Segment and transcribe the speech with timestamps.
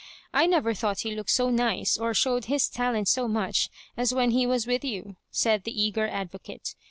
[0.33, 4.31] I never thought he looked so nice, or showed his talent so much, as when
[4.31, 6.73] he was with you/' said the eager advo cate.